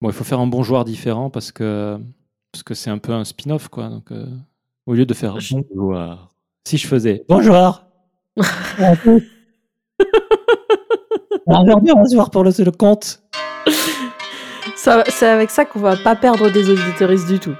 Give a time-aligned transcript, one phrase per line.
[0.00, 1.98] Bon, il faut faire un bon joueur différent parce que
[2.52, 3.88] parce que c'est un peu un spin-off, quoi.
[3.88, 4.26] Donc, euh,
[4.86, 6.28] au lieu de faire Je- bonjour,
[6.66, 7.82] si je faisais bonjour.
[11.46, 13.20] Aujourd'hui, on va se voir pour le, le compte.
[14.76, 17.54] Ça- C'est avec ça qu'on va pas perdre des auditeuristes du tout.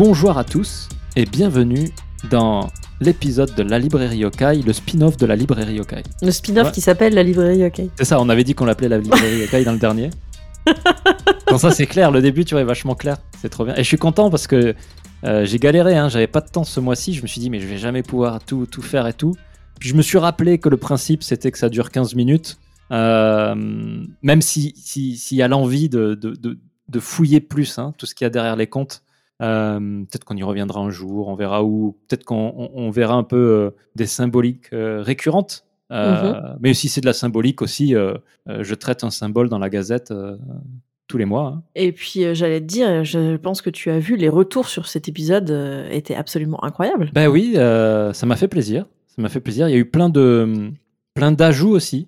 [0.00, 1.90] Bonjour à tous et bienvenue
[2.30, 2.70] dans
[3.02, 6.02] l'épisode de la librairie Yokai, le spin-off de la librairie Yokai.
[6.22, 6.72] Le spin-off Ouais.
[6.72, 7.82] qui s'appelle La Librairie OK.
[7.98, 10.08] C'est ça, on avait dit qu'on l'appelait la librairie Yokai dans le dernier.
[11.46, 13.18] Comme ça, c'est clair, le début, tu vois, est vachement clair.
[13.42, 13.74] C'est trop bien.
[13.74, 14.74] Et je suis content parce que
[15.24, 17.12] euh, j'ai galéré, hein, j'avais pas de temps ce mois-ci.
[17.12, 19.36] Je me suis dit, mais je vais jamais pouvoir tout, tout faire et tout.
[19.80, 22.56] Puis je me suis rappelé que le principe, c'était que ça dure 15 minutes.
[22.90, 23.54] Euh,
[24.22, 26.58] même si s'il si, y a l'envie de, de, de,
[26.88, 29.02] de fouiller plus hein, tout ce qu'il y a derrière les comptes.
[29.40, 31.96] Euh, peut-être qu'on y reviendra un jour, on verra où.
[32.08, 35.64] Peut-être qu'on on- on verra un peu euh, des symboliques euh, récurrentes.
[35.92, 38.14] Euh, Mais si c'est de la symbolique aussi, euh,
[38.48, 40.12] euh, je traite un symbole dans la Gazette
[41.08, 41.46] tous les mois.
[41.56, 41.62] hein.
[41.74, 45.08] Et puis j'allais te dire, je pense que tu as vu les retours sur cet
[45.08, 45.50] épisode
[45.90, 47.10] étaient absolument incroyables.
[47.12, 48.86] Ben oui, ça m'a fait plaisir.
[49.08, 49.68] Ça m'a fait plaisir.
[49.68, 50.70] Il y a eu plein de
[51.14, 52.06] plein d'ajouts aussi,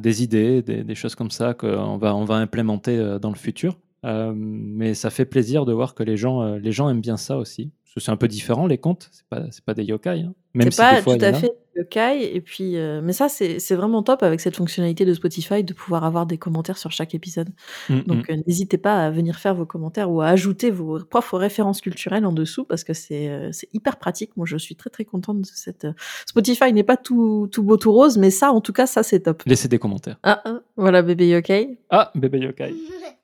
[0.00, 3.76] des idées, des, des choses comme ça qu'on va on va implémenter dans le futur.
[4.04, 7.16] Euh, mais ça fait plaisir de voir que les gens euh, les gens aiment bien
[7.16, 7.70] ça aussi.
[7.96, 9.08] C'est un peu différent les contes.
[9.12, 10.22] C'est pas c'est pas des yokai.
[10.22, 10.34] Hein.
[10.54, 11.32] Même si pas des fois, tout à a.
[11.32, 12.34] fait yokai.
[12.34, 15.72] Et puis, euh, mais ça, c'est c'est vraiment top avec cette fonctionnalité de Spotify de
[15.74, 17.50] pouvoir avoir des commentaires sur chaque épisode.
[17.88, 18.02] Mm, mm.
[18.02, 21.80] Donc, euh, n'hésitez pas à venir faire vos commentaires ou à ajouter vos propres références
[21.80, 24.36] culturelles en dessous parce que c'est euh, c'est hyper pratique.
[24.36, 25.84] Moi, je suis très très contente de cette.
[25.84, 25.92] euh,
[26.26, 29.20] Spotify n'est pas tout, tout beau tout rose, mais ça, en tout cas, ça, c'est
[29.20, 29.44] top.
[29.46, 30.18] Laissez des commentaires.
[30.24, 31.78] Ah, ah, voilà, bébé yokai.
[31.90, 32.74] Ah, bébé yokai.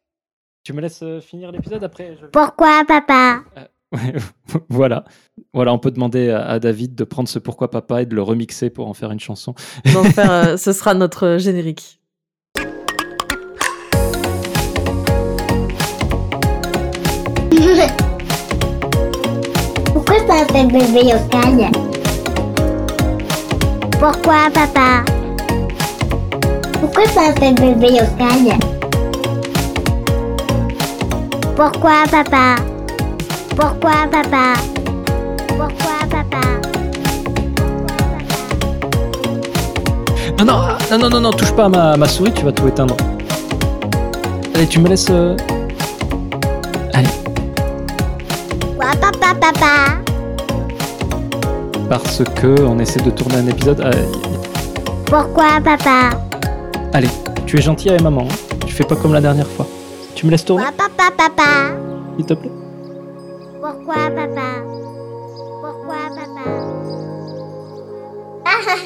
[0.63, 3.41] Tu me laisses euh, finir l'épisode après je- Pourquoi papa
[3.93, 4.15] Ouais,
[4.69, 5.03] voilà.
[5.53, 8.23] Voilà, on peut demander à, à David de prendre ce Pourquoi Papa et de le
[8.23, 9.53] remixer pour en faire une chanson.
[9.93, 12.01] D'en faire, euh, ce sera notre euh, générique.
[19.93, 21.71] Pourquoi ça s'appelle bébé yokai
[23.99, 25.05] Pourquoi papa
[26.81, 28.57] Pourquoi ça s'appelle bébé yokai
[31.61, 32.57] Pourquoi papa?
[33.55, 34.55] Pourquoi papa?
[35.47, 36.41] Pourquoi papa?
[40.39, 42.53] Non, non, ah, non, non, non, non, touche pas à ma, ma souris, tu vas
[42.53, 42.97] tout éteindre.
[44.55, 45.09] Allez, tu me laisses.
[45.11, 45.37] euh,
[46.95, 47.09] Allez,
[48.61, 50.01] Pourquoi papa papa?
[51.91, 53.83] Parce que on essaie de tourner un épisode.
[53.83, 54.09] Allez,
[55.05, 56.09] Pourquoi papa?
[56.95, 57.11] Allez,
[57.45, 58.23] tu es gentil avec maman.
[58.23, 58.57] hein.
[58.67, 59.67] Tu fais pas comme la dernière fois.
[60.15, 60.90] Tu me laisses tourner, Pourquoi papa?
[61.17, 61.77] Papa
[62.17, 62.51] s'il te plaît
[63.61, 64.63] Pourquoi papa?
[65.63, 66.51] Pourquoi papa?
[68.45, 68.77] Ah,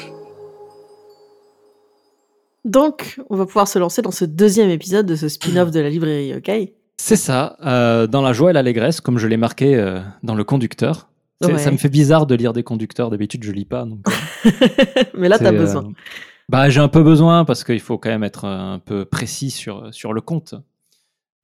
[2.63, 5.89] Donc, on va pouvoir se lancer dans ce deuxième épisode de ce spin-off de la
[5.89, 6.75] librairie yokai.
[6.97, 10.43] C'est ça, euh, dans la joie et l'allégresse, comme je l'ai marqué euh, dans le
[10.43, 11.09] conducteur.
[11.43, 11.57] Ouais.
[11.57, 13.85] Ça me fait bizarre de lire des conducteurs, d'habitude je lis pas.
[13.85, 14.49] Donc, euh,
[15.17, 15.83] mais là, t'as besoin.
[15.83, 15.91] euh,
[16.47, 19.93] bah, j'ai un peu besoin parce qu'il faut quand même être un peu précis sur,
[19.93, 20.55] sur le compte.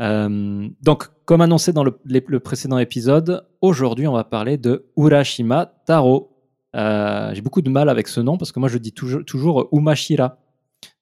[0.01, 4.85] Euh, donc, comme annoncé dans le, les- le précédent épisode, aujourd'hui on va parler de
[4.97, 6.35] Urashima Taro.
[6.75, 9.69] Euh, j'ai beaucoup de mal avec ce nom parce que moi je dis toujours, toujours
[9.71, 10.37] Umashira.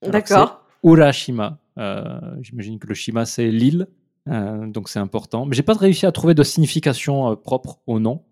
[0.05, 0.65] D'accord.
[0.83, 1.59] Urashima.
[1.77, 3.87] Euh, J'imagine que le Shima c'est l'île,
[4.25, 5.45] donc c'est important.
[5.45, 8.23] Mais j'ai pas réussi à trouver de signification propre au nom.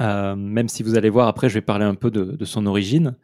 [0.00, 3.16] Même si vous allez voir après, je vais parler un peu de, de son origine.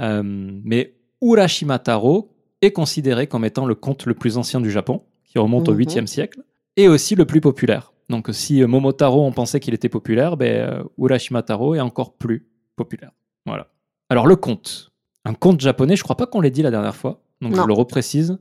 [0.00, 2.30] Mais Urashima Taro
[2.62, 5.02] est considéré comme étant le conte le plus ancien du Japon,
[5.34, 5.78] qui remonte au Mhm.
[5.78, 6.42] 8e siècle,
[6.76, 7.92] et aussi le plus populaire.
[8.08, 12.14] Donc si euh, Momotaro, on pensait qu'il était populaire, ben, euh, Urashima Taro est encore
[12.14, 12.46] plus
[12.76, 13.10] populaire.
[13.46, 13.68] Voilà.
[14.08, 14.90] Alors le conte.
[15.24, 17.62] Un conte japonais, je crois pas qu'on l'ait dit la dernière fois, donc Non.
[17.62, 18.38] je le reprécise,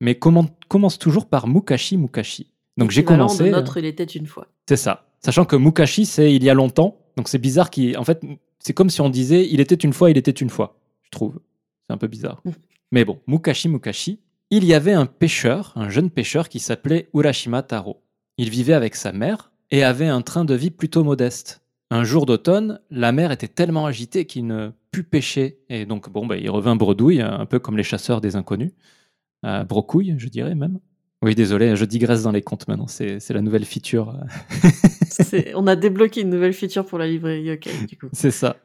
[0.00, 2.52] mais commen- commence toujours par Mukashi Mukashi.
[2.76, 3.44] Donc j'ai commencé...
[3.44, 4.46] De euh, notre il était une fois.
[4.68, 5.06] c'est ça.
[5.20, 6.98] Sachant que Mukashi, c'est il y a longtemps.
[7.16, 7.96] Donc c'est bizarre qu'il.
[7.96, 8.20] En fait,
[8.58, 10.78] c'est comme si on disait il était une fois, il était une fois.
[11.02, 11.40] Je trouve.
[11.88, 12.42] C'est un peu bizarre.
[12.92, 14.20] Mais bon, Mukashi, Mukashi.
[14.50, 18.04] Il y avait un pêcheur, un jeune pêcheur qui s'appelait Urashima Taro.
[18.38, 21.62] Il vivait avec sa mère et avait un train de vie plutôt modeste.
[21.90, 25.58] Un jour d'automne, la mer était tellement agitée qu'il ne put pêcher.
[25.68, 28.70] Et donc, bon, bah, il revint bredouille, un peu comme les chasseurs des inconnus.
[29.44, 30.78] Euh, brocouille, je dirais même.
[31.22, 32.86] Oui, désolé, je digresse dans les contes maintenant.
[32.86, 34.14] C'est c'est la nouvelle feature.
[35.56, 37.56] On a débloqué une nouvelle feature pour la librairie
[37.88, 38.08] du coup.
[38.12, 38.56] C'est ça.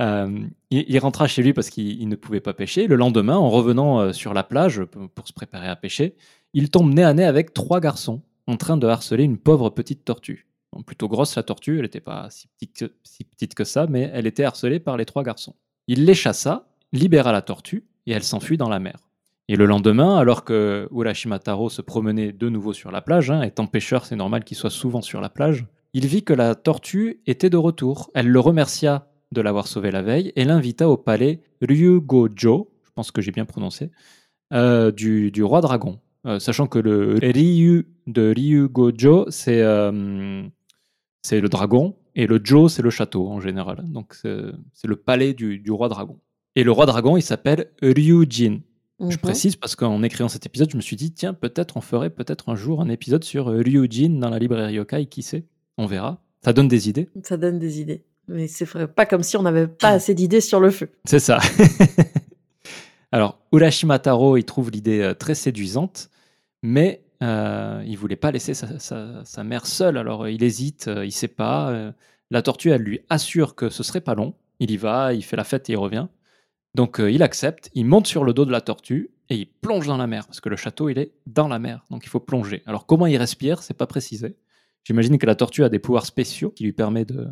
[0.00, 2.86] Euh, il, rentra chez lui parce qu'il il ne pouvait pas pêcher.
[2.88, 6.16] Le lendemain, en revenant euh, sur la plage p- pour se préparer à pêcher,
[6.52, 10.04] il tombe nez à nez avec trois garçons en train de harceler une pauvre petite
[10.04, 10.48] tortue.
[10.86, 14.10] plutôt grosse la tortue, elle n'était pas si petite, que, si petite que ça, mais
[14.12, 15.54] elle était harcelée par les trois garçons.
[15.86, 18.98] Il les chassa, libéra la tortue, et elle s'enfuit dans la mer.
[19.48, 23.42] Et le lendemain, alors que Urashima Taro se promenait de nouveau sur la plage, hein,
[23.42, 27.20] étant pêcheur, c'est normal qu'il soit souvent sur la plage, il vit que la tortue
[27.26, 28.10] était de retour.
[28.14, 33.10] Elle le remercia de l'avoir sauvé la veille et l'invita au palais Ryugojo, je pense
[33.10, 33.90] que j'ai bien prononcé,
[34.52, 36.00] euh, du, du roi dragon.
[36.26, 40.42] Euh, sachant que le Ryu de Ryugojo, c'est euh,
[41.22, 43.84] c'est le dragon, et le Jo, c'est le château en général.
[43.90, 46.18] Donc c'est le palais du, du roi dragon.
[46.56, 48.60] Et le roi dragon, il s'appelle Ryujin.
[49.00, 49.16] Je Mhm.
[49.18, 52.48] précise parce qu'en écrivant cet épisode, je me suis dit, tiens, peut-être on ferait peut-être
[52.48, 55.44] un jour un épisode sur Ryujin dans la librairie Yokai, qui sait?
[55.78, 56.22] On verra.
[56.44, 57.08] Ça donne des idées.
[57.24, 58.04] Ça donne des idées.
[58.28, 60.90] Mais c'est pas comme si on n'avait pas assez d'idées sur le feu.
[61.04, 61.38] C'est ça.
[63.12, 66.10] Alors, Urashima Taro, il trouve l'idée euh, très séduisante,
[66.62, 69.96] mais euh, il voulait pas laisser sa, sa- sa mère seule.
[69.98, 71.92] Alors, euh, il hésite, euh, il sait pas.
[72.30, 74.34] la tortue, elle lui assure que ce serait pas long.
[74.58, 76.06] Il y va, il fait la fête et il revient.
[76.74, 79.86] Donc, euh, il accepte, il monte sur le dos de la tortue et il plonge
[79.86, 82.20] dans la mer, parce que le château, il est dans la mer, donc il faut
[82.20, 82.62] plonger.
[82.66, 84.36] Alors, comment il respire, c'est pas précisé.
[84.82, 87.28] J'imagine que la tortue a des pouvoirs spéciaux qui lui permettent de,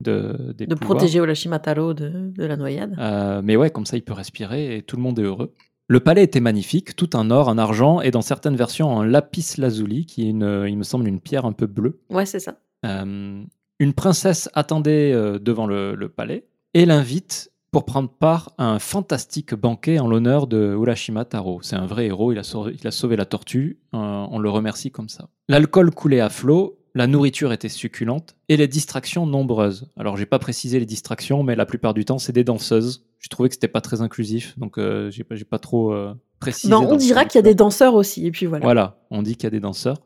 [0.00, 0.98] de, des De pouvoirs.
[0.98, 2.94] protéger Urashima Taro de, de la noyade.
[2.98, 5.52] Euh, mais ouais, comme ça, il peut respirer et tout le monde est heureux.
[5.88, 9.54] Le palais était magnifique, tout en or, en argent et dans certaines versions en lapis
[9.56, 12.00] lazuli, qui est, une, il me semble, une pierre un peu bleue.
[12.10, 12.58] Ouais, c'est ça.
[12.84, 13.42] Euh,
[13.80, 18.78] une princesse attendait euh, devant le, le palais et l'invite pour prendre part à un
[18.78, 21.60] fantastique banquet en l'honneur de Urashima Taro.
[21.62, 23.98] C'est un vrai héros, il a sauvé, il a sauvé la tortue, euh,
[24.30, 25.28] on le remercie comme ça.
[25.48, 29.88] L'alcool coulait à flot, la nourriture était succulente et les distractions nombreuses.
[29.96, 33.06] Alors j'ai pas précisé les distractions, mais la plupart du temps c'est des danseuses.
[33.20, 36.68] J'ai trouvé que c'était pas très inclusif, donc euh, j'ai pas, trop euh, précisé.
[36.72, 38.64] Ben, on dira qu'il y a des danseurs aussi, et puis voilà.
[38.64, 39.98] Voilà, on dit qu'il y a des danseurs.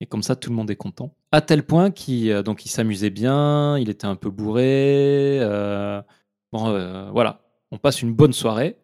[0.00, 1.14] Et comme ça, tout le monde est content.
[1.30, 5.38] À tel point qu'il euh, donc il s'amusait bien, il était un peu bourré.
[5.40, 6.02] euh,
[6.52, 8.76] bon, voilà, on passe une bonne soirée.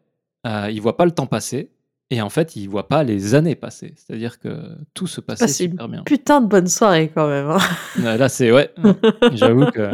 [0.47, 1.72] il voit pas le temps passer.
[2.15, 3.95] Et en fait, il voit pas les années passer.
[3.97, 6.03] C'est-à-dire que tout se passait super bien.
[6.03, 7.49] Putain de bonne soirée quand même.
[7.49, 8.17] hein.
[8.19, 8.71] Là, c'est ouais.
[9.33, 9.93] J'avoue que.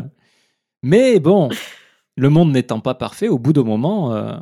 [0.82, 1.48] Mais bon,
[2.16, 4.36] le monde n'étant pas parfait, au bout d'un moment, euh,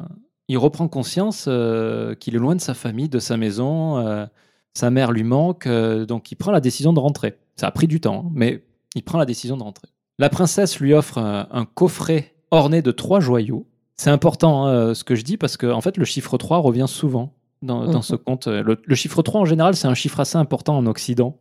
[0.48, 3.98] il reprend conscience euh, qu'il est loin de sa famille, de sa maison.
[3.98, 4.24] euh,
[4.72, 7.38] sa mère lui manque, donc il prend la décision de rentrer.
[7.56, 8.62] Ça a pris du temps, hein, mais
[8.94, 9.88] il prend la décision de rentrer.
[10.18, 13.66] La princesse lui offre un, un coffret orné de trois joyaux.
[13.96, 16.84] C'est important hein, ce que je dis parce que en fait, le chiffre 3 revient
[16.88, 17.32] souvent
[17.66, 18.02] dans, dans Mhm.
[18.02, 18.46] ce conte.
[18.46, 21.38] Le, le chiffre 3, en général, c'est un chiffre assez important en Occident.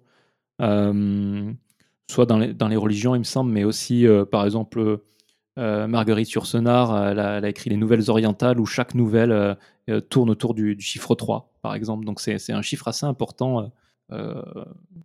[0.61, 1.51] Euh,
[2.09, 4.99] soit dans les, dans les religions, il me semble, mais aussi, euh, par exemple,
[5.57, 9.55] euh, Marguerite Yourcenar, elle, a- elle a écrit les Nouvelles orientales où chaque nouvelle euh,
[9.89, 12.05] euh, tourne autour du, du chiffre 3, par exemple.
[12.05, 13.65] Donc, c'est un chiffre assez important euh,
[14.11, 14.41] euh,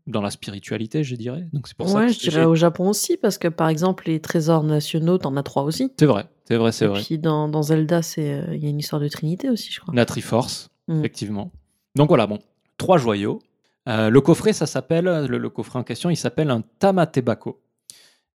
[0.07, 1.47] dans la spiritualité, je dirais.
[1.53, 4.21] Donc, c'est pour ça que je dirais au Japon aussi, parce que par exemple, les
[4.21, 5.91] trésors nationaux, t'en as trois aussi.
[5.99, 7.01] C'est vrai, c'est vrai, c'est Et vrai.
[7.03, 9.81] puis dans, dans Zelda, c'est euh, il y a une histoire de Trinité aussi, je
[9.81, 9.95] crois.
[9.95, 10.99] La Triforce, Mm.
[10.99, 11.53] effectivement.
[11.95, 12.39] Donc voilà, bon,
[12.77, 13.41] trois joyaux.
[13.89, 17.61] Euh, le coffret, ça s'appelle, le, coffret en question, il s'appelle un Tamatebako.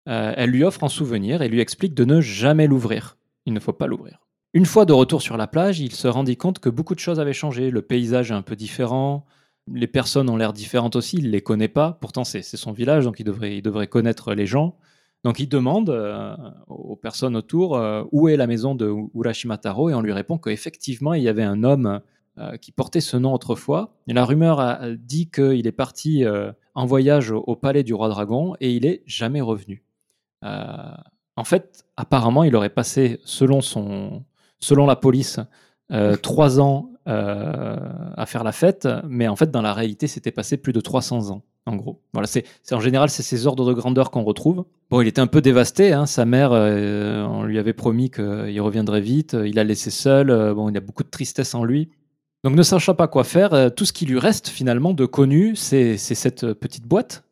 [0.08, 3.18] Euh, elle lui offre en souvenir et lui explique de ne jamais l'ouvrir.
[3.46, 4.20] Il ne faut pas l'ouvrir.
[4.54, 7.20] Une fois de retour sur la plage, il se rendit compte que beaucoup de choses
[7.20, 7.72] avaient changé.
[7.72, 9.26] Le paysage est un peu différent,
[9.72, 11.98] les personnes ont l'air différentes aussi, il ne les connaît pas.
[12.00, 14.78] Pourtant, c'est son village, donc il devrait, il devrait connaître les gens.
[15.24, 16.36] Donc il demande euh,
[16.68, 21.14] aux personnes autour où est la maison de Urashima Taro et on lui répond qu'effectivement,
[21.14, 22.00] il y avait un homme
[22.62, 23.96] qui portait ce nom autrefois.
[24.08, 28.10] Et la rumeur a dit qu'il est parti euh, en voyage au, palais du roi
[28.10, 29.84] dragon et il est jamais revenu.
[30.44, 30.68] Euh,
[31.38, 34.24] en fait, apparemment, il aurait passé, selon, son,
[34.60, 35.40] selon la police,
[35.92, 37.78] euh, trois ans euh,
[38.18, 41.30] à faire la fête, mais en fait, dans la réalité, c'était passé plus de 300
[41.30, 42.02] ans, en gros.
[42.14, 44.66] Voilà, c'est en général, c'est ces ordres de grandeur qu'on retrouve.
[44.90, 48.60] Bon, il était un peu dévasté, hein, sa mère, euh, on lui avait promis qu'il
[48.60, 51.92] reviendrait vite, il l'a laissé seul, euh, bon, il a beaucoup de tristesse en lui.
[52.46, 55.56] Donc, ne sachant pas quoi faire, euh, tout ce qui lui reste finalement de connu,
[55.56, 57.24] c'est cette petite boîte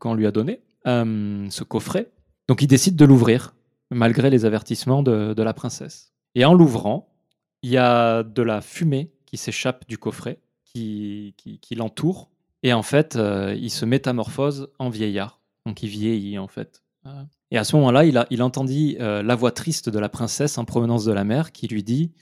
[0.00, 2.10] qu'on lui a donnée, euh, ce coffret.
[2.48, 3.54] Donc, il décide de l'ouvrir,
[3.92, 6.12] malgré les avertissements de, la princesse.
[6.34, 7.08] Et en l'ouvrant,
[7.62, 11.32] il y a de la fumée qui s'échappe du coffret, qui,
[11.76, 12.28] l'entoure.
[12.64, 15.40] Et en fait, euh, il se métamorphose en vieillard.
[15.66, 16.82] Donc, il vieillit, en fait.
[17.06, 20.64] Euh, Et à ce moment-là, il, entendit euh, la voix triste de la princesse en
[20.64, 22.16] provenance de la mer qui lui dit euh,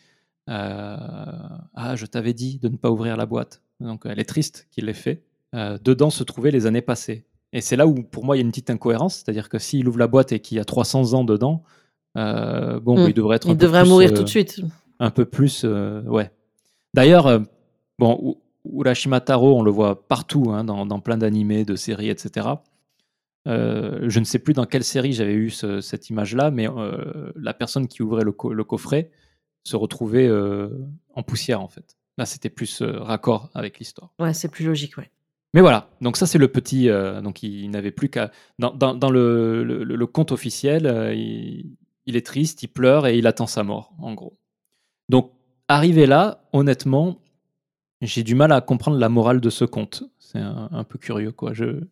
[0.46, 3.62] Ah, je t'avais dit de ne pas ouvrir la boîte.
[3.80, 5.22] Donc, elle est triste qu'il l'ait fait.
[5.54, 7.24] Euh, dedans se trouvaient les années passées.
[7.52, 9.16] Et c'est là où, pour moi, il y a une petite incohérence.
[9.16, 11.62] C'est-à-dire que s'il ouvre la boîte et qu'il y a 300 ans dedans,
[12.16, 14.60] euh, bon, il devrait être un Il peu devrait plus, mourir euh, tout de suite.
[14.98, 16.30] un peu plus, euh, ouais.
[16.94, 17.40] D'ailleurs, euh,
[17.98, 18.36] bon,
[18.72, 22.48] Urashima Taro, on le voit partout, hein, dans, dans plein d'animés, de séries, etc.
[23.46, 27.30] Euh, je ne sais plus dans quelle série j'avais eu ce- cette image-là, mais euh,
[27.36, 29.10] la personne qui ouvrait le, co- le coffret
[29.64, 30.68] se retrouvait euh,
[31.14, 31.96] en poussière, en fait.
[32.18, 34.12] Là, c'était plus euh, raccord avec l'histoire.
[34.20, 35.10] Ouais, c'est plus logique, ouais.
[35.52, 36.88] Mais voilà, donc ça c'est le petit.
[36.88, 38.30] euh, donc il, n'avait plus qu'à.
[38.58, 43.06] Dans, dans- dans le, le- le conte officiel, euh, il, il est triste, il pleure
[43.06, 44.36] et il attend sa mort, en gros.
[45.08, 45.32] Donc,
[45.68, 47.20] arrivé là, honnêtement,
[48.00, 50.02] j'ai du mal à comprendre la morale de ce conte.
[50.18, 51.52] C'est un, un peu curieux, quoi.
[51.52, 51.84] Je...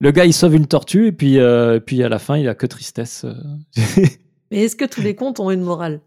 [0.00, 2.48] Le gars, il sauve une tortue et puis, euh, et puis à la fin, il
[2.48, 3.24] a que tristesse.
[4.50, 6.00] Mais est-ce que tous les contes ont une morale?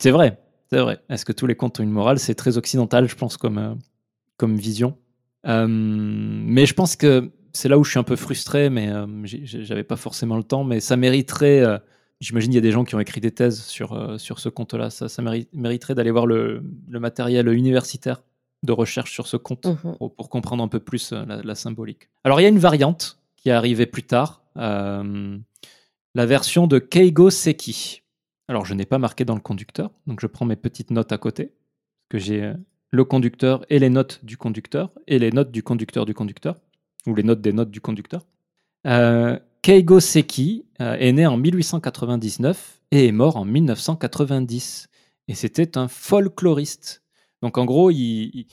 [0.00, 0.38] C'est vrai,
[0.70, 1.00] c'est vrai.
[1.08, 2.18] Est-ce que tous les contes ont une morale?
[2.18, 3.74] C'est très occidental, je pense, comme, euh,
[4.36, 4.96] comme vision.
[5.46, 9.06] Euh, mais je pense que c'est là où je suis un peu frustré, mais euh,
[9.24, 10.64] j'avais pas forcément le temps.
[10.64, 11.60] Mais ça mériterait.
[11.60, 11.78] euh,
[12.20, 14.88] J'imagine qu'il y a des gens qui ont écrit des thèses sur, sur ce conte-là.
[14.90, 18.22] Ça, ça méri- mériterait d'aller voir le, le matériel universitaire
[18.62, 19.96] de recherche sur ce conte Mhm.
[19.98, 22.08] pour, pour comprendre un peu plus la, la symbolique.
[22.24, 27.28] Alors, il y a une variante qui est arrivée plus tard, la version de Keigo
[27.30, 28.02] Seki.
[28.48, 31.18] Alors, je n'ai pas marqué dans le conducteur, donc je prends mes petites notes à
[31.18, 31.52] côté,
[32.08, 32.54] que j'ai euh,
[32.90, 36.56] le conducteur et les notes du conducteur, et les notes du conducteur du conducteur,
[37.06, 38.24] ou les notes des notes du conducteur.
[38.86, 44.88] Euh, Keigo Seki euh, est né en 1899 et est mort en 1990.
[45.28, 47.02] Et c'était un folkloriste.
[47.42, 48.46] Donc en gros, il,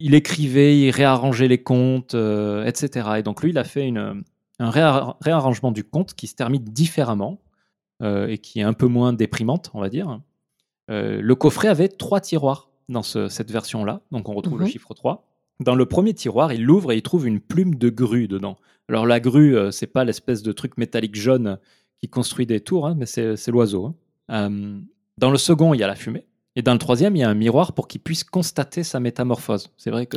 [0.00, 3.08] il- écrivait, il réarrangeait les contes, etc.
[3.18, 7.40] Et donc lui, il a fait un réar- réarrangement du conte qui se termine différemment
[8.02, 10.20] et qui est un peu moins déprimante, on va dire.
[10.90, 14.70] Euh, le coffret avait trois tiroirs dans ce- cette version-là, donc on retrouve le Mhm.
[14.70, 15.26] chiffre 3.
[15.60, 18.56] Dans le premier tiroir, il l'ouvre et il trouve une plume de grue dedans.
[18.88, 21.58] Alors la grue, euh, c'est pas l'espèce de truc métallique jaune
[22.00, 23.84] qui construit des tours, hein, mais c'est l'oiseau.
[23.86, 23.94] hein.
[24.30, 24.80] Euh,
[25.18, 26.26] dans le second, il y a la fumée.
[26.56, 29.70] Et dans le troisième, il y a un miroir pour qu'il puisse constater sa métamorphose.
[29.76, 30.16] C'est vrai que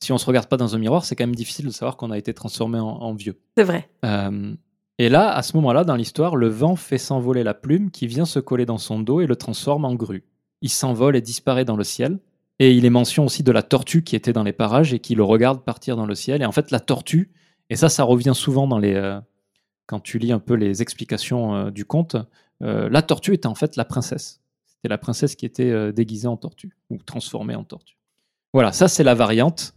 [0.00, 2.10] si on se regarde pas dans un miroir, c'est quand même difficile de savoir qu'on
[2.10, 3.38] a été transformé en- en vieux.
[3.56, 3.88] c'est vrai.
[4.04, 4.54] Euh,
[4.98, 8.24] et là, à ce moment-là, dans l'histoire, le vent fait s'envoler la plume qui vient
[8.24, 10.24] se coller dans son dos et le transforme en grue.
[10.62, 12.18] Il s'envole et disparaît dans le ciel.
[12.60, 15.16] Et il est mention aussi de la tortue qui était dans les parages et qui
[15.16, 16.42] le regarde partir dans le ciel.
[16.42, 17.32] Et en fait, la tortue,
[17.68, 19.20] et ça, ça revient souvent dans les, euh,
[19.86, 22.16] quand tu lis un peu les explications euh, du conte,
[22.62, 24.40] euh, la tortue était en fait la princesse.
[24.66, 27.96] C'était la princesse qui était déguisée en tortue ou transformée en tortue.
[28.52, 29.74] Voilà, ça c'est la variante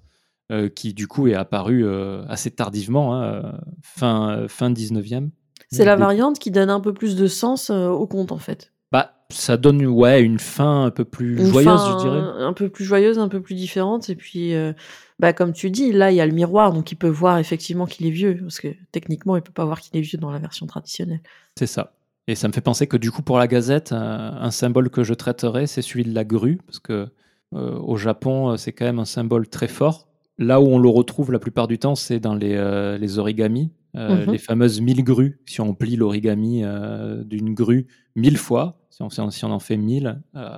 [0.51, 3.51] euh, qui du coup est apparue euh, assez tardivement, hein, euh,
[3.81, 5.29] fin, euh, fin 19e.
[5.69, 8.71] C'est la variante qui donne un peu plus de sens au conte, en fait.
[8.93, 12.21] Bah, ça donne ouais, une fin un peu plus Une joyeuse, fin je dirais.
[12.45, 14.09] Un peu plus joyeuse, un peu plus différente.
[14.09, 14.53] Et puis,
[15.19, 17.85] bah, comme tu dis, là, il y a le miroir, donc il peut voir effectivement
[17.85, 18.37] qu'il est vieux.
[18.39, 21.19] Parce que techniquement, il peut pas voir qu'il est vieux dans la version traditionnelle.
[21.57, 21.91] C'est ça.
[22.27, 25.03] Et ça me fait penser que du coup, pour la Gazette, un, un symbole que
[25.03, 27.09] je traiterai, c'est celui de la grue, parce que
[27.53, 30.07] euh, au Japon, c'est quand même un symbole très fort.
[30.37, 33.71] Là où on le retrouve la plupart du temps, c'est dans les, euh, les origamis,
[33.95, 34.31] euh, Mhm.
[34.33, 35.39] les fameuses mille grues.
[35.47, 39.77] Si on plie l'origami euh, d'une grue mille fois, si on, si on- en fait
[39.77, 40.57] mille, euh,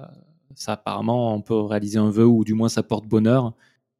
[0.55, 3.53] ça apparemment, on peut réaliser un vœu ou du moins ça porte bonheur.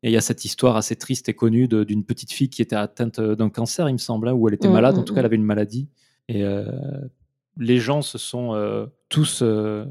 [0.04, 2.76] Et il y a cette histoire assez triste et connue d'une petite fille qui était
[2.76, 4.98] atteinte d'un cancer, il me semble, ou elle était Mhm, malade.
[4.98, 5.20] En tout cas, mhm.
[5.20, 5.88] elle avait une maladie.
[6.30, 6.66] Et euh,
[7.58, 9.86] les gens se sont euh, tous euh,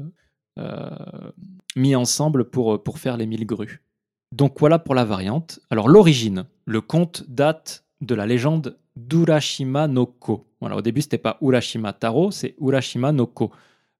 [1.75, 3.81] mis ensemble pour, pour faire les mille grues.
[4.31, 5.59] Donc voilà pour la variante.
[5.69, 10.45] Alors l'origine, le conte date de la légende d'Urashima no Ko.
[10.61, 13.51] Au début, c'était pas Urashima Taro, c'est Urashima no Ko.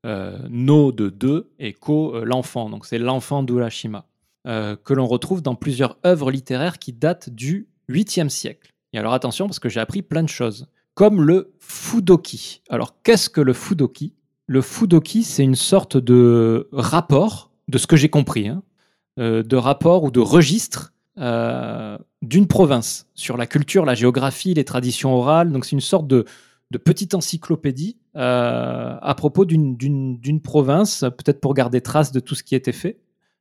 [0.06, 2.70] Euh, no de deux et Ko euh, l'enfant.
[2.70, 4.06] Donc c'est l'enfant d'Urashima.
[4.48, 8.72] euh, que l'on retrouve dans plusieurs œuvres littéraires qui datent du 8e siècle.
[8.94, 12.62] Et alors attention, parce que j'ai appris plein de choses comme le fudoki.
[12.70, 14.14] Alors, qu'est-ce que le fudoki?
[14.48, 18.64] Le fudoki, c'est une sorte de rapport, de ce que j'ai compris, hein,
[19.44, 25.14] de rapport ou de registre euh, d'une province sur la culture, la géographie, les traditions
[25.14, 25.52] orales.
[25.52, 26.26] Donc, c'est une sorte de,
[26.72, 29.76] de petite encyclopédie euh, à propos d'une-
[30.42, 33.00] province, peut-être pour garder trace de tout ce qui était fait.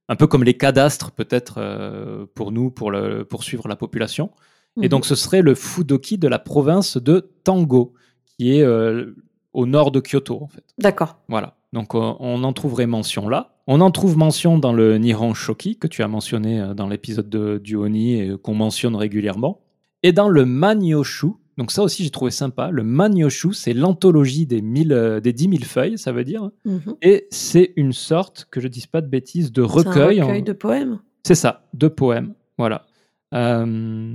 [0.09, 4.31] Un peu comme les cadastres, peut-être, euh, pour nous, pour, le, pour suivre la population.
[4.77, 4.85] Mhm.
[4.85, 7.93] Et donc, ce serait le Fudoki de la province de Tango,
[8.25, 9.15] qui est euh,
[9.53, 10.65] au nord de Kyoto, en fait.
[10.79, 11.19] D'accord.
[11.29, 11.58] Voilà.
[11.73, 13.55] Donc, euh, on en trouverait mention là.
[13.67, 17.29] On en trouve mention dans le Nihon Shoki, que tu as mentionné euh, dans l'épisode
[17.29, 19.61] de- du Oni et qu'on mentionne régulièrement.
[20.03, 21.27] Et dans le Manyoshu,
[21.59, 25.51] donc ça aussi j'ai trouvé sympa, le Manyoshu, c'est l'anthologie des, mille, euh, des 10
[25.51, 26.51] 000 feuilles, ça veut dire.
[26.65, 26.95] Mhm.
[27.03, 30.21] Et c'est une sorte, que je dise pas de bêtises, de C'est un recueil.
[30.23, 31.01] recueil en- de poèmes.
[31.27, 32.33] c'est ça, deux poèmes.
[32.57, 32.87] Voilà.
[33.35, 34.15] Euh,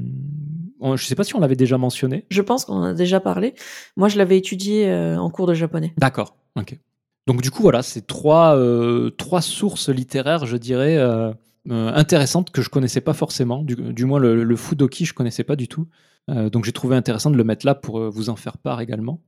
[0.79, 2.25] on- je ne sais pas si on l'avait déjà mentionné.
[2.31, 3.53] Je pense qu'on en a déjà parlé.
[3.97, 5.93] Moi, je l'avais étudié en cours de japonais.
[5.97, 6.35] D'accord.
[6.55, 6.79] Ok.
[7.27, 9.11] Donc du coup, voilà, c'est trois, euh,
[9.41, 11.31] sources littéraires, je dirais, euh,
[11.69, 13.63] euh, intéressantes que je connaissais pas forcément.
[13.63, 15.87] Du, moins, le, Fudoki, je connaissais pas du tout.
[16.29, 19.19] Donc j'ai trouvé intéressant de le mettre là pour vous en faire part également.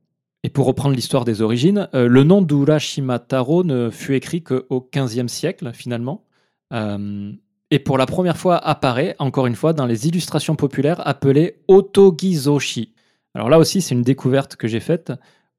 [0.43, 5.27] Et pour reprendre l'histoire des origines, le nom d'Urashima Taro ne fut écrit qu'au XVe
[5.27, 6.23] siècle finalement.
[6.71, 12.93] Et pour la première fois apparaît, encore une fois, dans les illustrations populaires appelées Otogizoshi.
[13.33, 15.11] Alors là aussi, c'est une découverte que j'ai faite.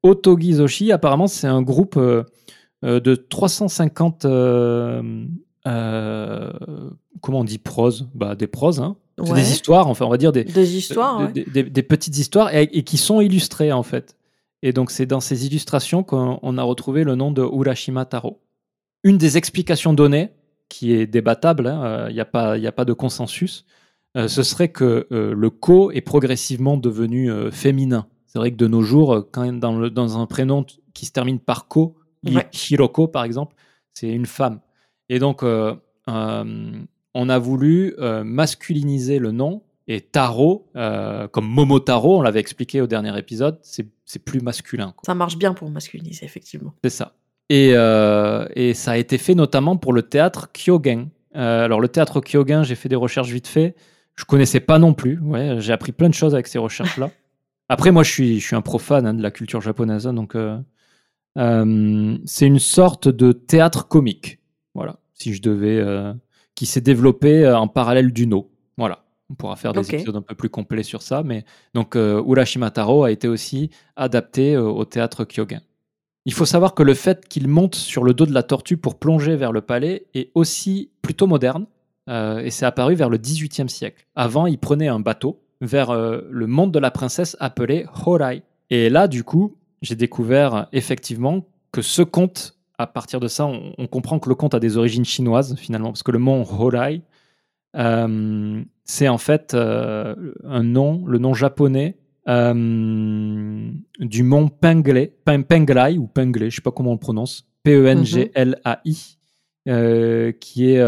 [0.06, 2.22] Otogizoshi, apparemment, c'est un groupe euh,
[2.84, 4.24] euh, de 350.
[5.66, 6.52] euh,
[7.20, 8.08] comment on dit prose?
[8.14, 8.96] Bah, Des proses, hein.
[9.18, 9.32] Ouais.
[9.32, 11.32] des histoires, enfin, on va dire des, Des histoires, de- ouais.
[11.32, 14.14] des, des- des petites histoires et, et qui sont illustrées en fait.
[14.62, 18.40] Et donc c'est dans ces illustrations qu'on on a retrouvé le nom de Urashima Taro.
[19.04, 20.30] Une des explications données,
[20.68, 21.74] qui est débattable,
[22.10, 23.64] il n'y a, pas- y a pas de consensus,
[24.18, 28.06] euh, ce serait que euh, le ko est progressivement devenu féminin.
[28.26, 30.64] C'est vrai que de nos jours, euh, quand dans, le- dans un prénom
[30.94, 32.48] qui se termine par ko, Ouais.
[32.70, 33.54] Hiroko par exemple,
[33.92, 34.58] c'est une femme.
[35.08, 35.74] Et donc euh,
[36.08, 36.72] euh,
[37.14, 40.66] on a voulu euh, masculiniser le nom et Taro,
[41.30, 44.86] comme Momotaro, on l'avait expliqué au dernier épisode, c'est plus masculin.
[44.96, 45.02] quoi.
[45.06, 46.74] Ça marche bien pour masculiniser, effectivement.
[46.82, 47.12] C'est ça.
[47.48, 51.10] Et, et ça a été fait notamment pour le théâtre Kyogen.
[51.34, 53.76] Alors le théâtre Kyogen, j'ai fait des recherches vite fait.
[54.16, 55.20] Je connaissais pas non plus.
[55.20, 57.10] Ouais, j'ai appris plein de choses avec ces recherches-là.
[57.68, 60.36] Après, moi, je suis, je suis un profane hein, de la culture japonaise, hein, donc
[60.36, 60.58] euh,
[61.36, 64.38] euh, c'est une sorte de théâtre comique.
[64.74, 66.12] Voilà, si je devais, euh,
[66.54, 68.50] qui s'est développé en parallèle du No.
[68.78, 71.44] Voilà, on pourra faire des épisodes un peu plus complets sur ça, mais
[71.74, 75.62] donc Urashima Taro a été aussi adapté au théâtre Kyogen.
[76.26, 78.98] Il faut savoir que le fait qu'il monte sur le dos de la tortue pour
[78.98, 81.66] plonger vers le palais est aussi plutôt moderne,
[82.08, 84.06] et c'est apparu vers le XVIIIe siècle.
[84.14, 88.42] Avant, il prenait un bateau vers euh, le monde de la princesse appelé Horai.
[88.70, 93.86] Et là, du coup, j'ai découvert effectivement que ce conte, à partir de ça, on,
[93.86, 97.02] comprend que le conte a des origines chinoises finalement, parce que le mont Horai,
[97.76, 101.96] euh, c'est en fait euh, un nom, le nom japonais
[102.26, 109.18] du mont Penglai, Pen- Penglai ou Penglai, je sais pas comment on le prononce, P-E-N-G-L-A-I,
[110.40, 110.80] qui est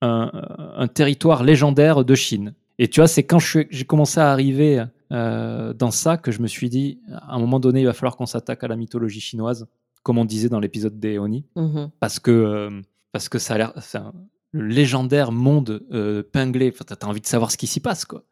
[0.00, 2.54] un territoire légendaire de Chine.
[2.78, 6.46] Et tu vois, c'est quand j'ai commencé à arriver euh, dans ça que je me
[6.48, 9.66] suis dit, à un moment donné, il va falloir qu'on s'attaque à la mythologie chinoise,
[10.02, 11.44] comme on disait dans l'épisode des Oni.
[11.56, 11.90] Mhm.
[12.00, 12.80] parce que euh,
[13.12, 14.12] parce que ça a l'air c'est un-
[14.50, 18.24] le légendaire monde euh, pinglé enfin, t'as envie de savoir ce qui s'y passe quoi.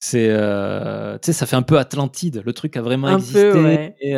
[0.00, 2.42] C'est euh, tu sais ça fait un peu Atlantide.
[2.44, 3.96] Le truc a vraiment Un peu, existé ouais.
[4.00, 4.14] et,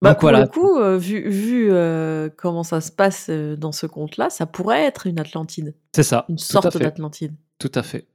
[0.00, 0.40] Bah, pour voilà.
[0.42, 4.46] le coup, euh, vu, vu euh, comment ça se passe euh, dans ce conte-là, ça
[4.46, 6.24] pourrait être une Atlantide, c'est ça.
[6.28, 7.34] Une sorte d'Atlantide.
[7.58, 8.06] tout à fait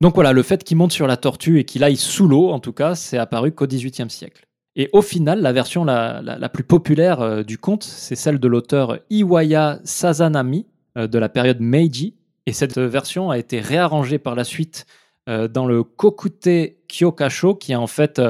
[0.00, 2.60] donc voilà le fait qu'il monte sur la tortue et qu'il aille sous l'eau en
[2.60, 4.48] tout cas c'est apparu qu'au XVIIIe siècle
[4.78, 9.00] et au final, la version la, plus populaire euh, du conte, c'est celle de l'auteur
[9.10, 12.14] Iwaya Sazanami euh, de la période Meiji.
[12.46, 14.86] Et cette version a été réarrangée par la suite
[15.28, 16.48] euh, dans le Kokute
[16.86, 18.22] Kyokasho, qui est en fait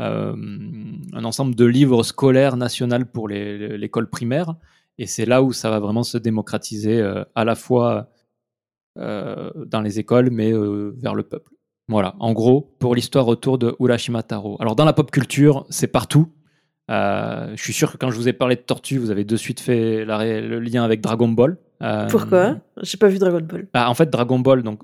[0.00, 4.54] un ensemble de livres scolaires national pour l'école primaire.
[4.98, 7.02] Et c'est là où ça va vraiment se démocratiser
[7.34, 8.08] à la fois
[8.98, 11.52] dans les écoles, mais euh, vers le peuple.
[11.88, 14.56] Voilà, en gros, pour l'histoire autour de Urashima Taro.
[14.60, 16.28] Alors, dans la pop culture, c'est partout.
[16.90, 19.36] Euh, je suis sûr que quand je vous ai parlé de tortue, vous avez de
[19.36, 21.56] suite fait la le lien avec Dragon Ball.
[21.82, 22.56] Euh, Pourquoi?
[22.82, 23.68] J'ai pas vu Dragon Ball.
[23.74, 24.82] ah, En fait, Dragon Ball, donc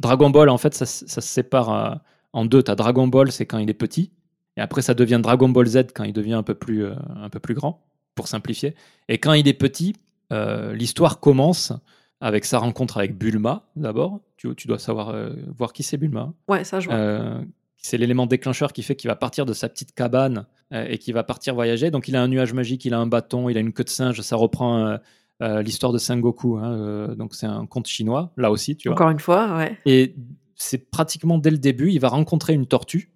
[0.00, 1.94] Dragon Ball, en fait, ça, se sépare euh,
[2.32, 2.62] en deux.
[2.62, 4.12] Tu as Dragon Ball, c'est quand il est petit,
[4.56, 7.28] et après ça devient Dragon Ball Z quand il devient un peu plus, euh, un
[7.28, 8.74] peu plus grand, pour simplifier.
[9.08, 9.96] Et quand il est petit,
[10.32, 11.72] euh, l'histoire commence
[12.20, 14.20] avec sa rencontre avec Bulma, d'abord.
[14.36, 16.32] Tu, tu dois savoir euh, voir qui c'est Bulma.
[16.48, 16.96] Ouais, ça je vois.
[16.96, 17.40] Euh,
[17.76, 21.14] c'est l'élément déclencheur qui fait qu'il va partir de sa petite cabane euh, et qu'il
[21.14, 21.90] va partir voyager.
[21.90, 23.88] Donc il a un nuage magique, il a un bâton, il a une queue de
[23.90, 24.20] singe.
[24.22, 24.98] Ça reprend
[25.40, 26.56] l'histoire de Sengoku.
[26.56, 28.94] hein, donc c'est un conte chinois, là aussi, tu vois.
[28.94, 29.76] Encore une fois, ouais.
[29.84, 30.14] Et
[30.54, 33.10] c'est pratiquement dès le début, il va rencontrer une tortue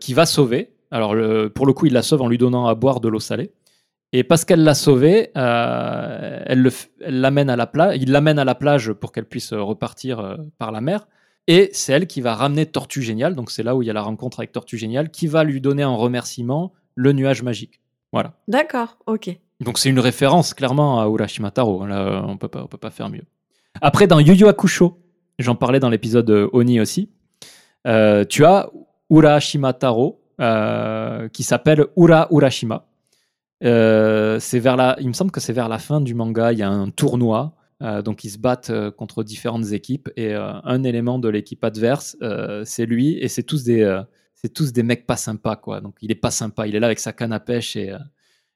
[0.00, 0.72] qui va sauver.
[0.90, 3.20] Alors le- pour le coup, il la sauve en lui donnant à boire de l'eau
[3.20, 3.52] salée.
[4.12, 7.96] Et parce qu'elle l'a sauvé, euh, elle le f- elle l'amène à la plage.
[8.00, 11.06] Il l'amène à la plage pour qu'elle puisse repartir euh, par la mer.
[11.46, 13.34] Et c'est elle qui va ramener Tortue Géniale.
[13.36, 15.60] Donc c'est là où il y a la rencontre avec Tortue Géniale, qui va lui
[15.60, 17.80] donner en remerciement le nuage magique.
[18.12, 18.32] Voilà.
[18.48, 19.30] D'accord, ok.
[19.60, 21.86] Donc c'est une référence clairement à Urashima Taro.
[21.86, 23.22] Là, on peut pas, on peut pas faire mieux.
[23.80, 24.98] Après, dans Yu Yu Hakusho,
[25.38, 27.10] j'en parlais dans l'épisode euh, Oni aussi.
[27.86, 28.70] euh, tu as
[29.08, 32.86] Urashima Taro euh, qui s'appelle Ura Urashima.
[33.62, 36.52] Euh, c'est vers la, il me semble que c'est vers la fin du manga.
[36.52, 40.34] Il y a un tournoi, euh, donc ils se battent euh, contre différentes équipes et
[40.34, 42.16] un élément de l'équipe adverse,
[42.64, 44.00] c'est lui et c'est tous des,
[44.34, 45.80] c'est tous des mecs pas sympas quoi.
[45.80, 46.66] Donc il est pas sympa.
[46.66, 47.94] Il est là avec sa canne à pêche et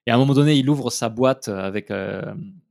[0.07, 1.91] et à un moment donné, il ouvre sa boîte avec,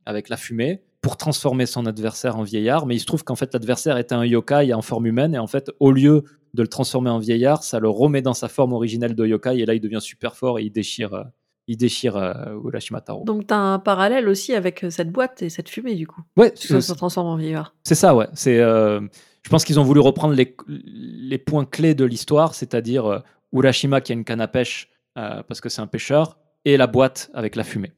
[0.06, 0.84] avec la fumée.
[1.04, 2.88] pour transformer son adversaire en vieillard.
[2.88, 5.36] Mais il se trouve qu'en fait, l'adversaire était un yokai en forme humaine.
[5.36, 8.48] Et en fait, au lieu de le transformer en vieillard, ça le remet dans sa
[8.48, 9.60] forme originelle de yokai.
[9.60, 11.26] Et là, il devient super fort et il déchire,
[11.68, 13.24] il déchire euh, Urashima Taro.
[13.26, 16.22] Donc t'as un parallèle aussi avec euh, cette boîte et cette fumée du coup.
[16.38, 17.74] Ouais, c'est ça se transforme en vieillard.
[17.84, 18.28] c'est ça, ouais.
[18.34, 19.00] C'est, euh,
[19.44, 23.20] je pense qu'ils ont voulu reprendre les, les points clés de l'histoire, c'est-à-dire euh,
[23.54, 26.88] Urashima qui a une canne à pêche euh, parce que c'est un pêcheur, et la
[26.88, 27.92] boîte avec la fumée,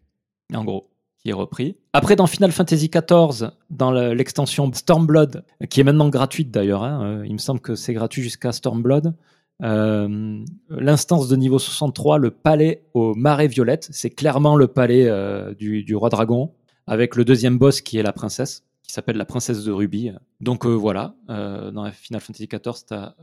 [0.54, 1.78] en gros, qui est repris.
[1.94, 7.04] Après, dans Final Fantasy XIV, dans le- l'extension Stormblood, qui est maintenant gratuite d'ailleurs, hein,
[7.04, 9.14] euh, il me semble que c'est gratuit jusqu'à Stormblood.
[9.64, 15.54] Euh, L'instance de niveau 63, le palais aux marées violettes, c'est clairement le palais euh,
[15.54, 16.52] du, du roi dragon,
[16.88, 20.12] avec le deuxième boss qui est la princesse, qui s'appelle la princesse de Ruby.
[20.42, 23.16] Donc euh, voilà, dans Final Fantasy XIV, tu as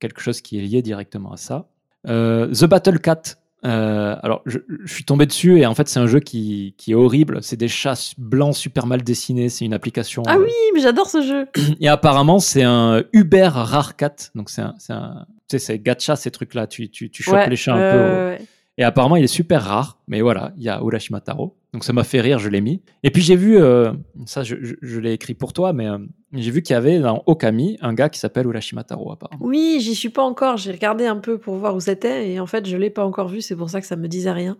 [0.00, 1.66] quelque chose qui est lié directement à ça.
[2.06, 3.22] The Battle Cat.
[3.62, 6.94] alors, je, je suis tombé dessus et en fait, c'est un jeu qui, qui est
[6.94, 7.42] horrible.
[7.42, 9.48] C'est des chats blancs super mal dessinés.
[9.48, 10.22] C'est une application.
[10.26, 11.46] Ah oui, mais j'adore ce jeu.
[11.80, 14.14] et apparemment, c'est un Uber rare cat.
[14.34, 16.66] Donc, c'est un, c'est un- tu sais, c'est gacha ces trucs-là.
[16.66, 17.98] Tu, tu, tu chopes Ouais, les chats un peu.
[18.00, 18.44] au-.
[18.76, 20.00] Et apparemment, il est super rare.
[20.08, 21.56] Mais voilà, il y a Urashima Taro.
[21.72, 22.82] Donc ça m'a fait rire, je l'ai mis.
[23.02, 23.92] Et puis j'ai vu, euh,
[24.26, 25.98] ça je, je- je l'ai écrit pour toi, mais euh,
[26.32, 29.44] j'ai vu qu'il y avait dans Okami un gars qui s'appelle Urashima Taro apparemment.
[29.44, 30.56] Oui, j'y suis pas encore.
[30.56, 33.26] J'ai regardé un peu pour voir où c'était et en fait, je l'ai pas encore
[33.28, 33.40] vu.
[33.40, 34.56] C'est pour ça que ça me disait rien.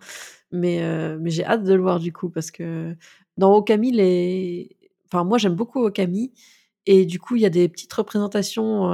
[0.53, 2.95] Mais, euh, mais j'ai hâte de le voir du coup parce que
[3.37, 4.77] dans Okami, les...
[5.07, 6.33] enfin, moi j'aime beaucoup Okami
[6.87, 8.91] et du coup, il y a des petites représentations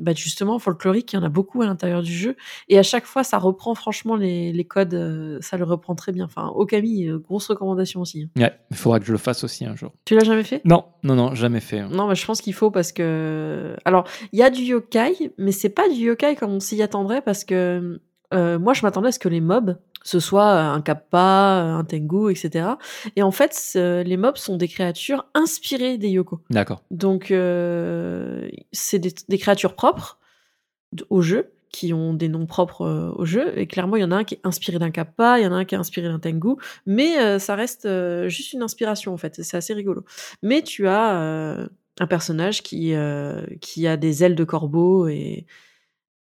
[0.00, 1.12] bah, justement folkloriques.
[1.12, 2.36] Il y en a beaucoup à l'intérieur du jeu
[2.68, 4.94] et à chaque fois, ça reprend franchement les, les codes.
[4.94, 6.24] euh, ça le reprend très bien.
[6.24, 8.24] Enfin, Okami, euh, grosse recommandation aussi.
[8.36, 8.40] hein.
[8.42, 9.92] Ouais, il faudra que je le fasse aussi un jour.
[10.04, 10.60] Tu l'as jamais fait?
[10.64, 11.82] Non, non, non, jamais fait.
[11.88, 13.76] Non, mais je pense qu'il faut parce que.
[13.84, 17.22] Alors, il y a du yokai, mais c'est pas du yokai comme on s'y attendrait
[17.22, 18.00] parce que
[18.32, 22.30] euh, moi, je m'attendais à ce que les mobs, ce soit un kappa, un tengu,
[22.30, 22.70] etc.
[23.16, 26.40] Et en fait, les mobs sont des créatures inspirées des yoko.
[26.50, 26.82] D'accord.
[26.90, 30.18] Donc, euh, c'est des, des créatures propres
[31.08, 33.56] au jeu, qui ont des noms propres euh, au jeu.
[33.58, 35.52] Et clairement, il y en a un qui est inspiré d'un kappa, il y en
[35.52, 36.56] a un qui est inspiré d'un tengu.
[36.86, 39.42] Mais euh, ça reste euh, juste une inspiration, en fait.
[39.42, 40.04] C'est assez rigolo.
[40.42, 41.68] Mais tu as euh,
[42.00, 45.46] un personnage qui, euh, qui a des ailes de corbeau et.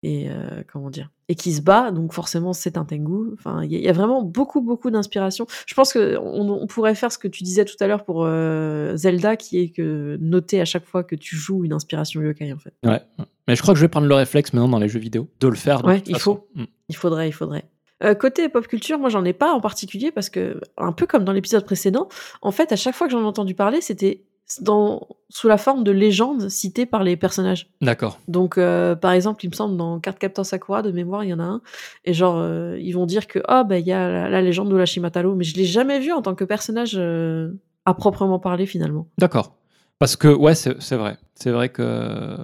[0.09, 3.33] Et euh, comment dire Et qui se bat, donc forcément c'est un tengu.
[3.33, 5.47] Enfin, il y, a- il y a vraiment beaucoup, beaucoup d'inspiration.
[5.67, 8.25] Je pense que on, on pourrait faire ce que tu disais tout à l'heure pour
[8.25, 12.53] euh, Zelda, qui est que noter à chaque fois que tu joues une inspiration yokai
[12.53, 12.75] en fait.
[12.85, 13.01] Ouais.
[13.49, 15.49] Mais je crois que je vais prendre le réflexe maintenant dans les jeux vidéo de
[15.49, 15.83] le faire.
[15.83, 16.37] de Ouais, toute il façon.
[16.55, 16.61] faut.
[16.61, 16.65] Mm.
[16.91, 17.65] Il faudrait, il faudrait.
[18.05, 21.25] Euh, côté pop culture, moi j'en ai pas en particulier parce que, un peu comme
[21.25, 22.09] dans l'épisode précédent,
[22.43, 24.23] en fait, à chaque fois que j'en ai entendu parler, c'était
[24.61, 27.69] dans, sous la forme de légendes citées par les personnages.
[27.81, 28.19] D'accord.
[28.29, 31.41] Donc, euh, par exemple, il me semble dans Cardcaptor Sakura de mémoire, il y en
[31.41, 31.61] a un,
[32.05, 34.71] et genre euh, ils vont dire que ah bah il y a la, la légende
[34.71, 37.53] de la Shimataro, mais je l'ai jamais vu en tant que personnage euh,
[37.85, 39.09] à proprement parler finalement.
[39.19, 39.57] D'accord.
[39.99, 41.17] Parce que, ouais, c'est vrai.
[41.35, 42.37] C'est vrai que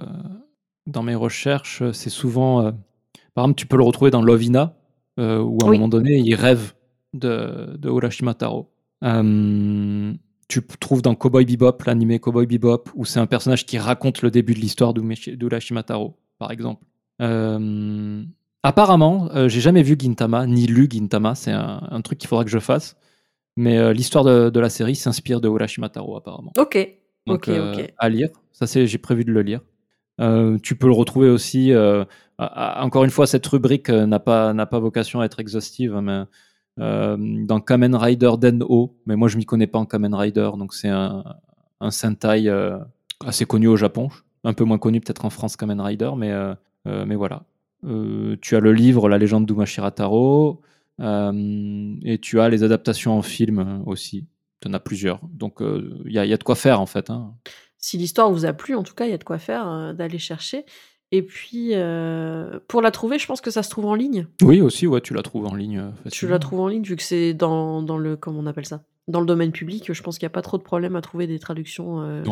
[0.87, 2.63] dans mes recherches, c'est souvent.
[3.35, 4.75] par exemple, tu peux le retrouver dans Lovina,
[5.17, 5.77] où à un Oui.
[5.77, 6.73] moment donné, il rêve
[7.13, 8.71] de, de Urashima Taro.
[9.03, 10.13] Euh,
[10.61, 14.31] tu trouves dans Cowboy Bebop, l'animé Cowboy Bebop, où c'est un personnage qui raconte le
[14.31, 16.83] début de l'histoire d'Urashima Taro, par exemple.
[17.21, 18.23] Euh,
[18.63, 22.43] apparemment, euh, j'ai jamais vu Gintama, ni lu Gintama, c'est un, un truc qu'il faudra
[22.43, 22.95] que je fasse.
[23.55, 26.51] Mais euh, l'histoire de, de la série s'inspire de Urashima Taro, apparemment.
[26.57, 26.77] Ok,
[27.27, 27.93] Donc, ok, ok.
[27.97, 28.29] à lire.
[28.51, 29.61] Ça, c'est, j'ai prévu de le lire.
[30.63, 31.71] Tu peux le retrouver aussi.
[31.73, 32.05] à-
[32.37, 36.01] à- encore une fois, cette rubrique n'a pas, n'a pas vocation à être exhaustive, hein,
[36.01, 36.23] mais
[36.79, 40.73] euh, dans Kamen Rider Den-O, mais moi je m'y connais pas en Kamen Rider, donc
[40.73, 41.23] c'est un,
[41.79, 42.77] un Sentai euh,
[43.25, 44.09] assez connu au Japon,
[44.43, 46.55] un peu moins connu peut-être en France Kamen Rider, mais, euh,
[46.85, 47.43] mais voilà.
[48.41, 50.61] Tu as le livre La légende d'Umashira Taro,
[50.99, 54.25] et tu as les adaptations en film aussi.
[54.61, 55.19] Tu en as plusieurs.
[55.33, 57.09] Donc il y, a, y a de quoi faire en fait.
[57.09, 57.33] hein.
[57.77, 60.17] Si l'histoire vous a plu, en tout cas, il y a de quoi faire, d'aller
[60.17, 60.65] chercher.
[61.15, 64.25] Et puis, euh, pour la trouver, je pense que ça se trouve en ligne.
[64.41, 65.77] Oui, aussi, ouais, tu la trouves en ligne.
[65.77, 66.31] euh, Tu facilement.
[66.33, 68.81] la trouves en ligne vu que c'est dans, dans le comment on appelle ça?
[69.07, 69.93] Dans le domaine public.
[69.93, 72.23] Je pense qu'il n'y a pas trop de problème à trouver des traductions euh,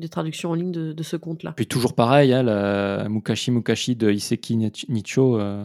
[0.00, 1.52] des traductions en ligne de, de ce compte-là.
[1.56, 5.64] Puis toujours pareil, hein, la Mukashi Mukashi de Iseki Nich- Nicho, euh,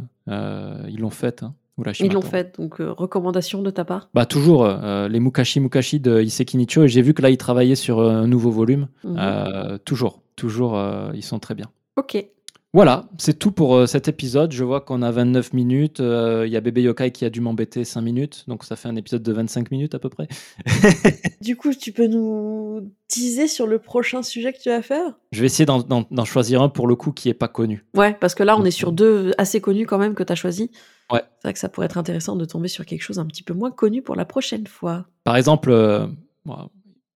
[0.88, 1.42] ils l'ont faite.
[1.44, 1.56] Hein,
[2.00, 4.10] Ils l'ont fait, donc euh, recommandation de ta part.
[4.14, 6.84] Bah toujours euh, les Mukashi Mukashi de Iseki Nicho.
[6.84, 8.88] Et j'ai vu que là, ils travaillaient sur un nouveau volume.
[9.04, 9.16] Mhm.
[9.20, 10.80] Euh, toujours, toujours,
[11.16, 11.66] ils sont très bien.
[11.98, 12.24] Ok.
[12.74, 14.54] Voilà, c'est tout pour euh, cet épisode.
[14.54, 16.00] Je vois qu'on a 29 minutes.
[16.00, 18.46] Euh, Il y a Bébé Yokai qui a dû m'embêter 5 minutes.
[18.48, 20.28] Donc ça fait un épisode de 25 minutes à peu près.
[21.42, 25.16] Du coup, tu peux nous teaser sur le prochain sujet que tu vas faire?
[25.32, 27.84] Je vais essayer d'en- choisir un pour le coup qui est pas connu.
[27.96, 30.36] Ouais, parce que là, on est sur deux assez connus quand même que tu as
[30.36, 30.70] choisi.
[31.12, 31.24] Ouais.
[31.40, 33.54] C'est vrai que ça pourrait être intéressant de tomber sur quelque chose un petit peu
[33.54, 35.08] moins connu pour la prochaine fois.
[35.26, 36.06] Par exemple, euh,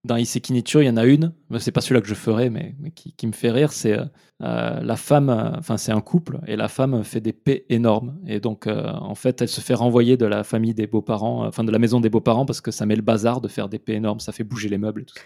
[0.05, 2.49] dans Iseki Nicho, il y en a une, mais c'est pas celui-là que je ferai,
[2.49, 4.05] mais, mais qui, qui me fait rire, c'est euh,
[4.43, 8.17] euh, la femme, euh, enfin c'est un couple, et la femme fait des paix énormes.
[8.27, 11.63] Et donc, euh, en fait, elle se fait renvoyer de la famille des beaux-parents, enfin
[11.63, 13.93] de la maison des beaux-parents, parce que ça met le bazar de faire des paix
[13.93, 15.21] énormes, ça fait bouger les meubles et tout ça.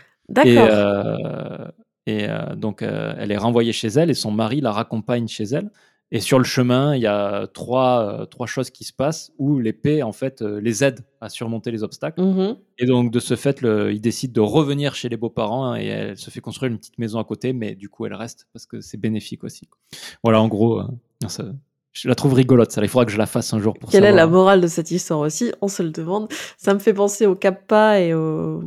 [0.45, 0.67] Et, D'accord.
[0.71, 1.67] euh,
[2.05, 5.69] et donc, elle est renvoyée chez elle et son mari la raccompagne chez elle.
[6.11, 9.59] Et sur le chemin, il y a trois, euh, trois choses qui se passent où
[9.59, 12.19] l'épée, en fait, euh, les aide à surmonter les obstacles.
[12.21, 12.57] Mhm.
[12.79, 16.17] Et donc, de ce fait, le, il décide de revenir chez les beaux-parents et elle
[16.17, 18.81] se fait construire une petite maison à côté, mais du coup, elle reste parce que
[18.81, 19.67] c'est bénéfique aussi.
[19.67, 19.77] quoi.
[20.23, 20.85] Voilà, en gros, euh,
[21.27, 21.45] ça-
[21.91, 22.81] je la trouve rigolote, ça.
[22.81, 24.89] Il faudra que je la fasse un jour pour Quelle est la morale de cette
[24.89, 25.51] histoire aussi?
[25.61, 26.27] On se le demande.
[26.57, 28.63] Ça me fait penser au Kappa et au-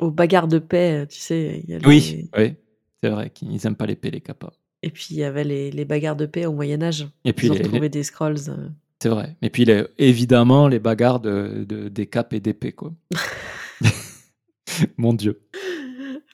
[0.00, 1.06] aux bagarres de paix.
[1.08, 2.54] Tu sais, il y a les- Oui, oui,
[3.02, 4.52] c'est vrai qu'ils n'aiment pas l'épée, les capas.
[4.84, 7.06] Et puis il y avait les, les bagarres de paix au Moyen Âge.
[7.24, 8.36] Et puis, Ils ont les- retrouvé les- des scrolls.
[8.48, 8.68] euh.
[9.02, 9.34] c'est vrai.
[9.42, 9.66] Et puis,
[9.98, 12.92] évidemment, les bagarres de, de- des capes et d'épées, quoi.
[14.96, 15.40] Mon Dieu.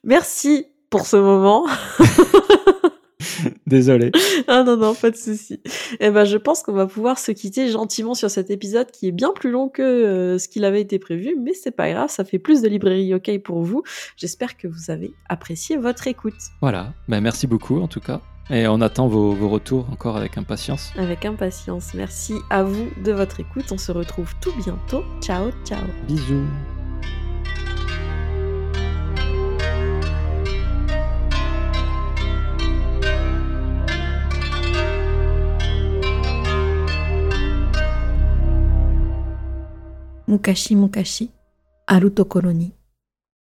[0.04, 1.66] Merci pour ce moment.
[3.66, 4.10] Désolé.
[4.48, 5.60] ah non, non, pas de souci.
[6.00, 9.12] Eh ben, je pense qu'on va pouvoir se quitter gentiment sur cet épisode qui est
[9.12, 12.24] bien plus long que euh, ce qu'il avait été prévu, mais c'est pas grave, ça
[12.24, 13.82] fait plus de librairie OK pour vous.
[14.16, 16.34] J'espère que vous avez apprécié votre écoute.
[16.60, 16.92] Voilà.
[17.08, 18.20] Ben, merci beaucoup, en tout cas.
[18.49, 20.91] Et on attend vos, vos retours encore avec impatience.
[20.97, 21.93] Avec impatience.
[21.95, 23.71] Merci à vous de votre écoute.
[23.71, 25.04] On se retrouve tout bientôt.
[25.21, 25.84] Ciao, ciao.
[26.08, 26.45] Bisous.
[40.28, 40.91] 昔々
[41.86, 42.73] あるところに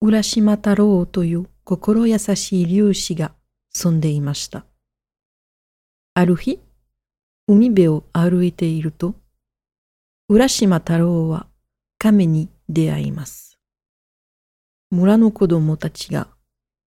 [0.02, 3.32] 浦島太郎という心優しい漁師が
[3.70, 4.66] 住んでいました。
[6.19, 6.59] ある日、
[7.47, 9.15] 海辺を歩いていると、
[10.29, 11.47] 浦島太郎は
[11.97, 13.61] 亀に出会います。
[14.91, 16.27] 村の子供たちが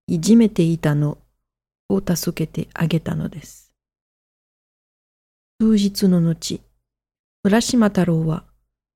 [0.08, 1.16] いじめていたの
[1.88, 3.72] を助けてあげたのです。
[5.60, 6.60] 数日の後、
[7.44, 8.42] 浦島太郎は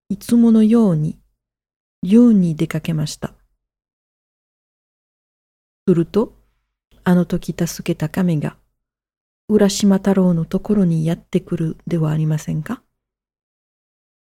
[0.09, 1.17] いつものように
[2.03, 3.35] 漁に出かけました。
[5.87, 6.35] すると、
[7.05, 8.57] あの時助けた亀が、
[9.47, 12.83] 浦島太郎のところにやってくるではありませんか？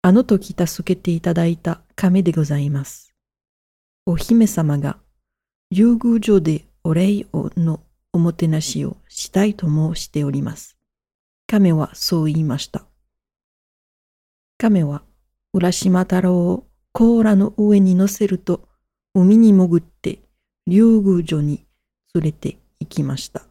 [0.03, 3.13] あの時助けていただいた亀でございます。
[4.07, 4.99] お姫様が、
[5.73, 7.81] 竜宮城でお礼をの
[8.13, 10.77] おもてなしをしたいと申しております。
[11.49, 12.87] 亀はそう言いました。
[14.59, 15.03] 亀は
[15.53, 18.69] 浦島太郎を甲羅の上に乗せると
[19.13, 20.21] 海に潜って
[20.69, 21.67] 竜宮城に
[22.15, 23.43] 連れて行きました。